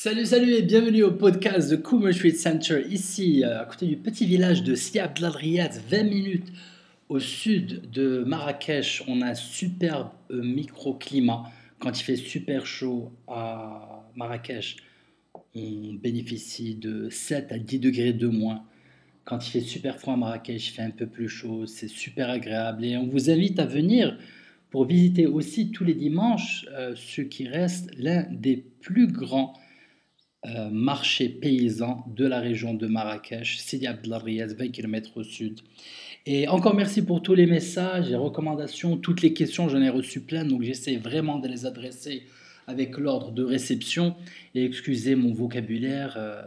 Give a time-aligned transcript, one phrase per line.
[0.00, 3.96] Salut, salut et bienvenue au podcast de Coomer Street Center, ici euh, à côté du
[3.96, 6.52] petit village de Siab Riyad, 20 minutes
[7.08, 9.02] au sud de Marrakech.
[9.08, 11.50] On a un superbe euh, microclimat.
[11.80, 14.76] Quand il fait super chaud à Marrakech,
[15.34, 18.62] on bénéficie de 7 à 10 degrés de moins.
[19.24, 22.30] Quand il fait super froid à Marrakech, il fait un peu plus chaud, c'est super
[22.30, 24.16] agréable et on vous invite à venir
[24.70, 29.54] pour visiter aussi tous les dimanches euh, ce qui reste l'un des plus grands
[30.46, 35.60] euh, marché paysan de la région de Marrakech, Sidi Abdelariez, 20 km au sud.
[36.26, 40.20] Et encore merci pour tous les messages, les recommandations, toutes les questions, j'en ai reçu
[40.20, 42.22] plein, donc j'essaie vraiment de les adresser
[42.68, 44.14] avec l'ordre de réception.
[44.54, 46.42] Et excusez mon vocabulaire, euh,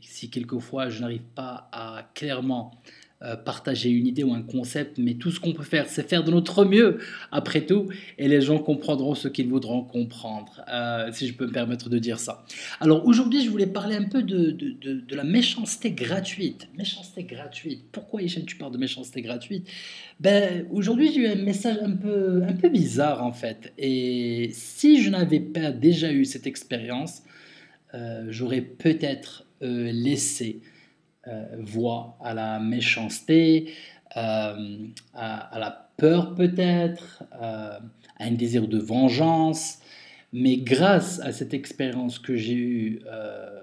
[0.00, 3.03] si quelquefois je n'arrive pas à clairement euh,
[3.44, 6.30] partager une idée ou un concept, mais tout ce qu'on peut faire, c'est faire de
[6.30, 6.98] notre mieux,
[7.32, 7.88] après tout,
[8.18, 11.98] et les gens comprendront ce qu'ils voudront comprendre, euh, si je peux me permettre de
[11.98, 12.44] dire ça.
[12.80, 16.68] Alors aujourd'hui, je voulais parler un peu de, de, de, la méchanceté gratuite.
[16.76, 17.84] Méchanceté gratuite.
[17.92, 19.68] Pourquoi, Hicham, tu parles de méchanceté gratuite?
[20.20, 23.72] Ben, Aujourd'hui, j'ai eu un message un peu, un peu bizarre, en fait.
[23.78, 27.22] Et si je n'avais pas déjà eu cette expérience,
[27.94, 30.60] euh, j'aurais peut-être laissé
[31.26, 33.72] euh, voix à la méchanceté,
[34.16, 37.78] euh, à, la peur peut-être, euh,
[38.18, 39.78] à un désir de vengeance.
[40.32, 43.00] Mais grâce à cette expérience que j'ai eue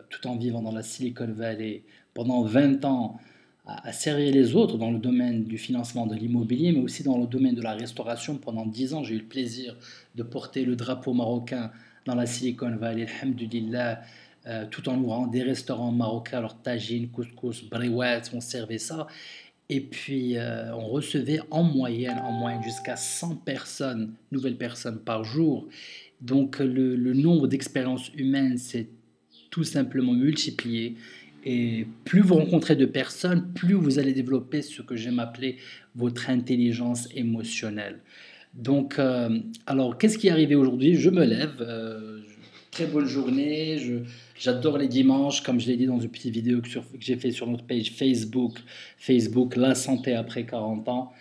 [0.10, 3.20] tout en vivant dans la Silicon Valley pendant 20 ans,
[3.66, 7.28] à, servir les autres dans le domaine du financement de l'immobilier, mais aussi dans le
[7.28, 8.38] domaine de la restauration.
[8.38, 9.76] Pendant 10 ans, j'ai eu le plaisir
[10.16, 11.72] de porter le drapeau marocain
[12.06, 14.02] dans la Silicon Valley, alhamdulillah,
[14.48, 19.08] euh, tout en ouvrant des restaurants marocains, alors tagine, couscous, briouettes, on servait ça.
[19.70, 25.24] Et puis, euh, on recevait en moyenne, en moyenne jusqu'à 100 personnes, nouvelles personnes par
[25.24, 25.68] jour.
[26.20, 28.90] Donc, le, nombre d'expériences humaines s'est
[29.50, 30.98] tout simplement multiplié.
[31.46, 35.58] Et plus vous rencontrez de personnes, plus vous allez développer ce que j'aime appeler
[35.96, 38.00] votre intelligence émotionnelle.
[38.54, 40.96] Donc, euh, alors, qu'est-ce qui est arrivé aujourd'hui?
[40.96, 41.64] Je me lève,
[42.72, 43.78] très bonne journée.
[44.40, 47.46] j'adore les dimanches, comme je l'ai dit dans une petite vidéo que, j'ai fait sur
[47.48, 48.60] notre page Facebook,
[48.98, 51.12] Facebook La Santé après 40 ans.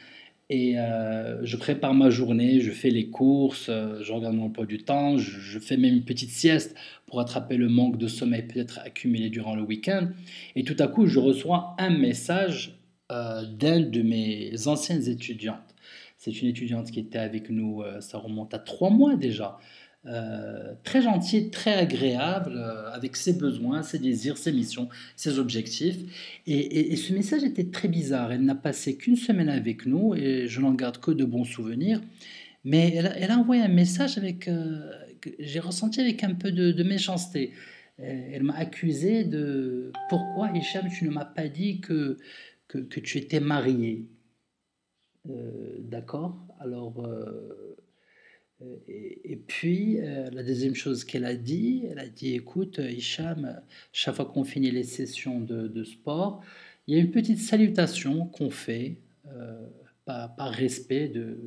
[0.48, 4.66] Et euh, je prépare ma journée, je fais les courses, euh, je regarde mon emploi
[4.66, 6.74] du temps, je, fais même une petite sieste
[7.06, 10.08] pour attraper le manque de sommeil peut-être accumulé durant le week-end.
[10.56, 12.80] Et tout à coup, je reçois un message
[13.12, 15.74] euh, d'un de mes anciennes étudiantes.
[16.16, 19.58] C'est une étudiante qui était avec nous, ça remonte à trois mois déjà.
[20.06, 25.98] Euh, très gentil, très agréable, euh, avec ses besoins, ses désirs, ses missions, ses objectifs.
[26.46, 28.32] Et, ce message était très bizarre.
[28.32, 32.00] Elle n'a passé qu'une semaine avec nous et je n'en garde que de bons souvenirs.
[32.64, 34.90] Mais elle, a envoyé un message avec, euh,
[35.20, 37.52] que j'ai ressenti avec un peu de, méchanceté.
[37.98, 42.16] Elle m'a accusé de pourquoi Hicham, tu ne m'as pas dit que,
[42.68, 44.08] que, que, tu étais marié.
[45.26, 46.38] D'accord?
[46.60, 47.06] Alors
[48.62, 52.90] euh, et, puis, euh, la deuxième chose qu'elle a dit, elle a dit, écoute, euh,
[52.90, 53.60] Hicham,
[53.92, 56.42] chaque fois qu'on finit les sessions de, sport,
[56.86, 58.96] il y a une petite salutation qu'on fait
[60.04, 61.38] par, respect de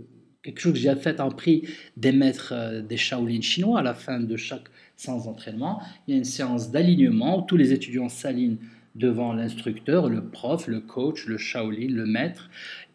[0.42, 1.64] quelque chose que j'ai fait en prix
[1.98, 5.82] des maîtres des Shaolin chinois à la fin de chaque séance d'entraînement.
[6.08, 8.58] Il y a une séance d'alignement où tous les étudiants s'alignent
[8.96, 12.50] devant l'instructeur, le prof, le coach, le Shaolin, le maître.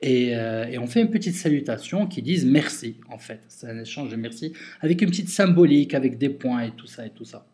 [0.05, 3.41] Euh, et, on fait une petite salutation qui disent merci, en fait.
[3.49, 7.05] C'est un échange de merci avec une petite symbolique, avec des points et tout ça
[7.05, 7.47] et tout ça.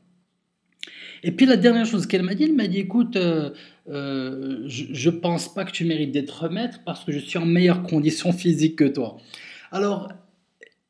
[1.23, 3.51] Et puis la dernière chose qu'elle m'a dit, elle m'a dit écoute, euh,
[3.89, 7.47] euh, je ne pense pas que tu mérites d'être maître parce que je suis en
[7.47, 9.17] meilleure condition physique que toi.
[9.73, 10.13] Alors,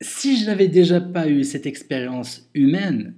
[0.00, 3.14] si je n'avais déjà pas eu cette expérience humaine,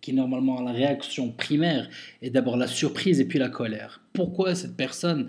[0.00, 1.88] qui normalement la réaction primaire
[2.22, 4.00] est d'abord la surprise et puis la colère.
[4.12, 5.28] Pourquoi cette personne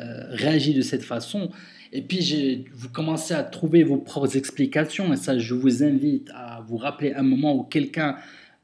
[0.00, 1.50] euh, réagit de cette façon?
[1.92, 6.62] Et puis vous commencez à trouver vos propres explications et ça je vous invite à
[6.66, 8.16] vous rappeler un moment où quelqu'un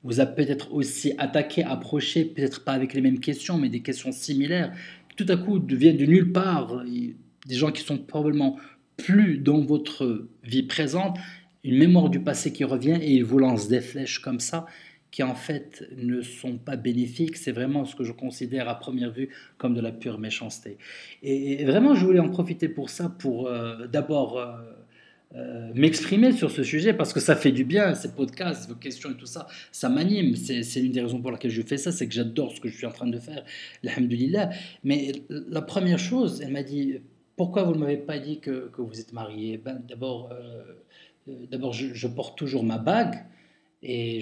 [0.03, 4.13] vous a peut-être aussi attaqué, approché, peut-être pas avec les mêmes questions mais des questions
[4.13, 4.73] similaires,
[5.17, 8.59] tout à coup deviennent de nulle part, des gens qui sont probablement
[8.97, 11.17] plus dans votre vie présente,
[11.65, 14.67] une mémoire du passé qui revient et ils vous lancent des flèches comme ça
[15.15, 17.37] qui en fait ne sont pas bénéfiques.
[17.37, 19.29] C'est vraiment ce que je considère à première vue
[19.59, 20.77] comme de la pure méchanceté.
[21.23, 24.57] Et, vraiment, je voulais en profiter pour ça, pour euh, d'abord euh,
[25.37, 29.13] euh, m'exprimer sur ce sujet, parce que ça fait du bien, ces podcasts, vos questions
[29.13, 30.35] et tout ça, ça m'anime.
[30.35, 32.77] C'est l'une des raisons pour laquelle je fais ça, c'est que j'adore ce que je
[32.77, 33.45] suis en train de faire,
[33.87, 34.51] alhamdulillah.
[34.83, 36.99] Mais la première chose, elle m'a dit,
[37.37, 39.59] pourquoi vous ne m'avez pas dit que, vous êtes marié?
[39.59, 43.15] Ben, D'abord, je, porte toujours ma bague.
[43.85, 44.21] Et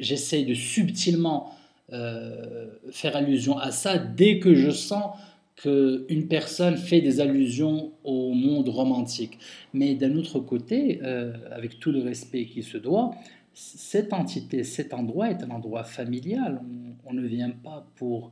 [0.00, 1.52] j'essaie de subtilement
[1.92, 5.16] euh, faire allusion à ça dès que je sens
[5.56, 9.38] qu'une personne fait des allusions au monde romantique.
[9.74, 13.12] Mais d'un autre côté, euh, avec tout le respect qui se doit,
[13.52, 16.60] cette entité, cet endroit est un endroit familial.
[17.04, 18.30] On, ne vient pas pour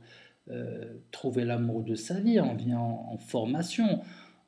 [0.49, 3.99] euh, trouver l'amour de sa vie, on vient en formation,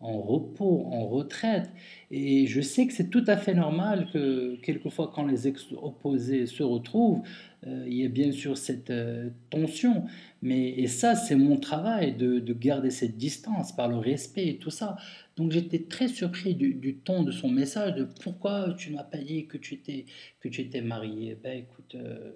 [0.02, 1.70] en repos, en retraite.
[2.10, 6.64] Et je sais que c'est tout à fait normal que quelquefois quand les ex-opposés se
[6.64, 7.22] retrouvent,
[7.68, 10.06] euh, il y a bien sûr cette euh, tension.
[10.42, 14.72] Mais, et ça, c'est mon travail de, garder cette distance par le respect et tout
[14.72, 14.98] ça.
[15.38, 19.48] Donc j'étais très surpris du, ton de son message, de pourquoi tu m'as pas dit
[19.48, 20.06] que tu étais,
[20.40, 21.38] que tu étais marié.
[21.42, 22.32] Ben écoute, euh,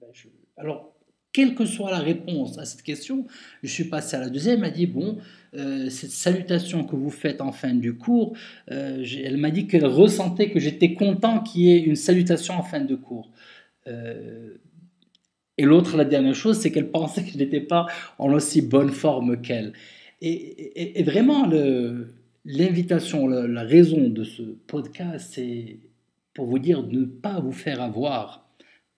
[0.00, 0.08] ben,
[0.56, 0.94] alors
[1.32, 3.26] quelle que soit la réponse à cette question,
[3.62, 5.18] je suis passé à la deuxième, elle m'a dit, bon,
[5.54, 8.36] euh, cette salutation que vous faites en fin du cours,
[8.70, 12.62] euh, elle m'a dit qu'elle ressentait que j'étais content qu'il y ait une salutation en
[12.62, 13.30] fin de cours.
[13.86, 14.56] Euh,
[15.56, 17.86] et l'autre, la dernière chose, c'est qu'elle pensait que je n'étais pas
[18.18, 19.72] en aussi bonne forme qu'elle.
[20.22, 21.48] Et, vraiment,
[22.44, 25.78] l'invitation, la raison de ce podcast, c'est
[26.34, 28.46] pour vous dire de ne pas vous faire avoir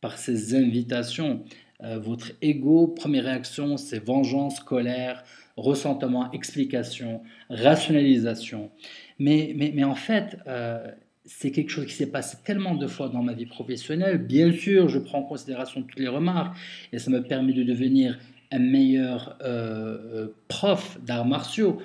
[0.01, 1.45] par ces invitations
[1.85, 5.25] euh, votre ego, première réaction, c'est vengeance, colère,
[5.57, 8.71] ressentement, explication, rationalisation.
[9.19, 10.87] Mais, mais, mais en fait, euh,
[11.25, 14.19] c'est quelque chose qui s'est passé tellement de fois dans ma vie professionnelle.
[14.19, 16.57] Bien sûr, je prends en considération toutes les remarques
[16.93, 18.19] et ça me permet de devenir
[18.53, 21.81] un meilleur euh, prof d'arts martiaux,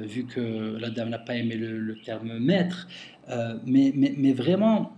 [0.00, 2.88] vu que la dame n'a pas aimé le, terme maître.
[3.66, 4.92] mais, mais, mais, vraiment,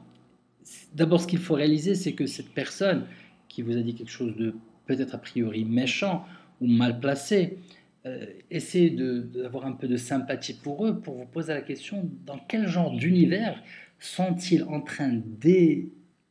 [0.94, 3.04] d'abord, ce qu'il faut réaliser, c'est que cette personne,
[3.52, 4.54] qui vous a dit quelque chose de
[4.86, 6.24] peut-être a priori méchant
[6.62, 7.58] ou mal placé,
[8.06, 12.38] euh, essayez d'avoir un peu de sympathie pour eux, pour vous poser la question dans
[12.48, 13.62] quel genre d'univers
[13.98, 15.20] sont-ils en train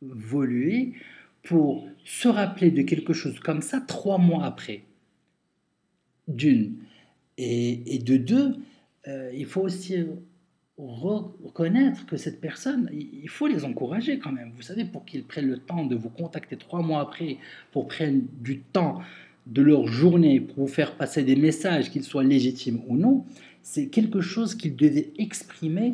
[0.02, 0.94] d'évoluer
[1.44, 4.82] pour se rappeler de quelque chose comme ça trois mois après?
[6.28, 6.74] D'une.
[7.38, 8.56] Et, de deux,
[9.08, 9.96] euh, il faut aussi
[10.88, 14.52] reconnaître que cette personne, il faut les encourager quand même.
[14.56, 17.38] Vous savez, pour qu'ils prennent le temps de vous contacter trois mois après,
[17.72, 19.02] pour prendre du temps
[19.48, 23.26] de leur journée pour vous faire passer des messages, qu'ils soient légitimes ou non,
[23.62, 25.94] c'est quelque chose qu'ils devaient exprimer,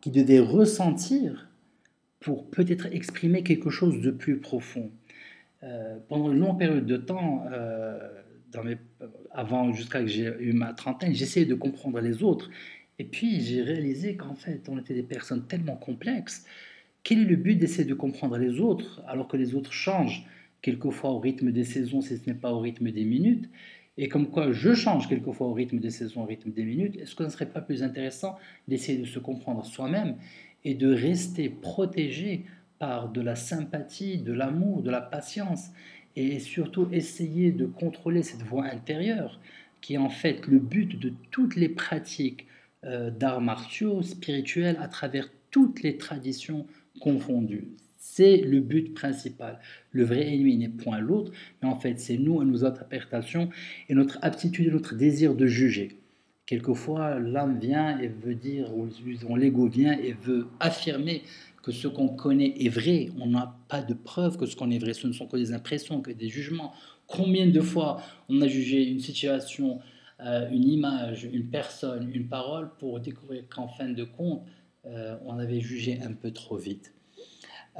[0.00, 1.48] qu'ils devaient ressentir
[2.20, 4.90] pour peut-être exprimer quelque chose de plus profond.
[5.62, 7.98] Euh, pendant une longue période de temps, euh,
[9.32, 12.50] avant jusqu'à que j'ai eu ma trentaine, j'essayais de comprendre les autres
[12.98, 16.46] et puis j'ai réalisé qu'en fait, on était des personnes tellement complexes.
[17.02, 20.26] Quel est le but d'essayer de comprendre les autres alors que les autres changent
[20.62, 23.48] quelquefois au rythme des saisons si ce n'est pas au rythme des minutes?
[23.98, 27.14] Et comme quoi je change quelquefois au rythme des saisons, au rythme des minutes, est-ce
[27.14, 28.36] que ce ne serait pas plus intéressant
[28.68, 30.16] d'essayer de se comprendre soi-même
[30.64, 32.44] et de rester protégé
[32.78, 35.70] par de la sympathie, de l'amour, de la patience
[36.14, 39.38] et surtout essayer de contrôler cette voix intérieure
[39.80, 42.46] qui est en fait le but de toutes les pratiques
[42.86, 46.66] euh, d'arts martiaux, spirituels, à travers toutes les traditions
[47.00, 47.68] confondues.
[47.98, 49.58] C'est le but principal.
[49.90, 53.50] Le vrai ennemi n'est point l'autre, mais en fait c'est nous et nos interprétations
[53.88, 55.98] et notre aptitude et notre désir de juger.
[56.46, 58.88] Quelquefois, l'âme vient et veut dire, ou
[59.34, 61.22] l'ego vient et veut affirmer
[61.64, 63.08] que ce qu'on connaît est vrai.
[63.18, 64.94] On n'a pas de preuve que ce qu'on est vrai.
[64.94, 66.72] Ce ne sont que des impressions, que des jugements.
[67.08, 69.80] Combien de fois on a jugé une situation
[70.24, 74.44] euh, une image, une personne, une parole pour découvrir qu'en fin de compte,
[74.86, 76.94] euh, on avait jugé un peu trop vite.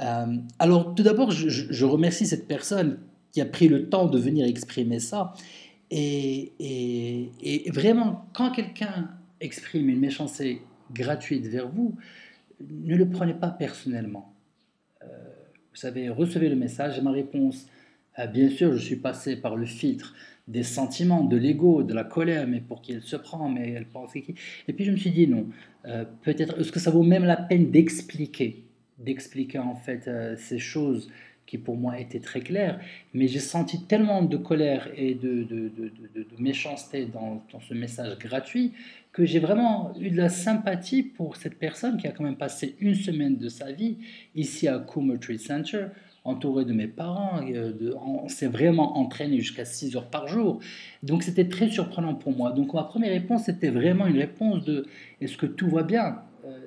[0.01, 2.99] Euh, alors tout d'abord, je, remercie cette personne
[3.31, 5.33] qui a pris le temps de venir exprimer ça.
[5.89, 6.51] Et,
[7.73, 11.95] vraiment, quand quelqu'un exprime une méchanceté gratuite vers vous,
[12.61, 14.33] ne le prenez pas personnellement.
[15.01, 17.65] vous savez, recevez le message ma réponse.
[18.31, 20.13] bien sûr, je suis passé par le filtre
[20.47, 23.85] des sentiments, de l'ego, de la colère, mais pour qui elle se prend, mais elle
[23.85, 24.35] pense qui.
[24.67, 25.47] Et puis je me suis dit non,
[25.85, 28.63] euh, peut-être, est-ce que ça vaut même la peine d'expliquer,
[28.97, 31.09] d'expliquer en fait euh, ces choses
[31.45, 32.79] qui pour moi étaient très claires,
[33.13, 38.19] mais j'ai senti tellement de colère et de, de, de, méchanceté dans, dans, ce message
[38.19, 38.73] gratuit
[39.13, 42.75] que j'ai vraiment eu de la sympathie pour cette personne qui a quand même passé
[42.81, 43.97] une semaine de sa vie
[44.35, 45.85] ici à Coomer Trade Center
[46.27, 47.41] entouré de mes parents.
[47.49, 50.59] Euh, on s'est vraiment entraîné jusqu'à 6 heures par jour.
[51.03, 52.51] Donc c'était très surprenant pour moi.
[52.51, 54.85] Donc ma première réponse, c'était vraiment une réponse de
[55.21, 56.19] est-ce que tout va bien?
[56.45, 56.57] Euh,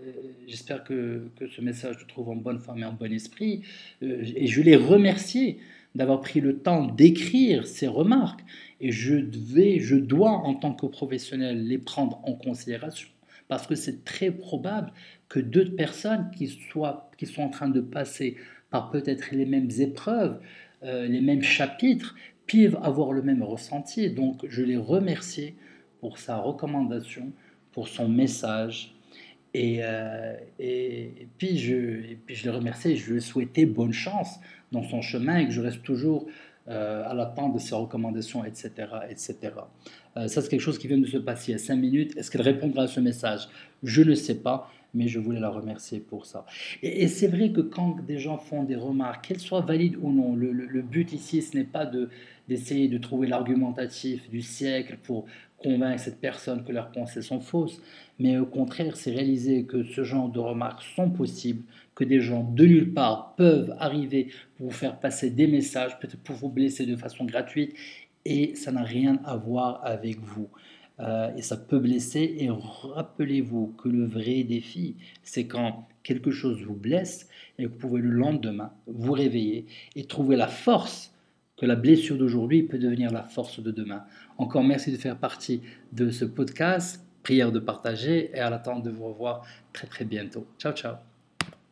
[0.47, 3.63] J'espère que, que, ce message te trouve en bonne forme et en bon esprit.
[4.03, 5.59] Euh, et je l'ai remercié
[5.95, 8.41] d'avoir pris le temps d'écrire ces remarques.
[8.81, 13.09] Et je, devais, je dois, en tant que professionnel, les prendre en considération.
[13.47, 14.93] Parce que c'est très probable
[15.29, 18.37] que deux personnes qui, soient, qu'ils sont en train de passer
[18.71, 20.39] par peut-être les mêmes épreuves,
[20.83, 22.15] euh, les mêmes chapitres,
[22.47, 24.11] peuvent avoir le même ressenti.
[24.11, 25.55] Donc je les remercie
[26.01, 27.33] pour sa recommandation,
[27.73, 28.95] pour son message.
[29.53, 34.39] Et, euh, et, puis je, puis je le remercie, je lui souhaitais bonne chance
[34.71, 36.27] dans son chemin et que je reste toujours
[36.69, 38.71] euh, à l'attente de ses recommandations, etc.
[39.09, 39.37] etc.
[40.15, 42.17] Ça, c'est quelque chose qui vient de se passer il y a cinq minutes.
[42.17, 43.49] Est-ce qu'elle répondra à ce message?
[43.83, 46.45] Je ne sais pas, mais je voulais la remercier pour ça.
[46.83, 50.35] Et, c'est vrai que quand des gens font des remarques, qu'elles soient valides ou non,
[50.35, 52.09] le, but ici, ce n'est pas de,
[52.49, 55.27] d'essayer de trouver l'argumentatif du siècle pour
[55.59, 57.81] convaincre cette personne que leurs pensées sont fausses,
[58.19, 61.63] mais au contraire, c'est réaliser que ce genre de remarques sont possibles,
[61.95, 66.23] que des gens de nulle part peuvent arriver pour vous faire passer des messages, peut-être
[66.23, 67.75] pour vous blesser de façon gratuite,
[68.25, 70.49] et ça n'a rien à voir avec vous.
[71.01, 76.63] Euh, et ça peut blesser, et rappelez-vous que le vrai défi, c'est quand quelque chose
[76.63, 77.29] vous blesse
[77.59, 79.67] et que vous pouvez le lendemain vous réveiller
[79.97, 81.15] et trouver la force
[81.57, 84.05] que la blessure d'aujourd'hui peut devenir la force de demain.
[84.39, 85.61] Encore merci de faire partie
[85.93, 87.05] de ce podcast.
[87.23, 90.47] Prière de partager et à l'attente de vous revoir très très bientôt.
[90.59, 91.10] Ciao ciao.